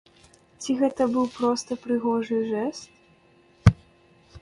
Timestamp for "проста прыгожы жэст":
1.35-3.73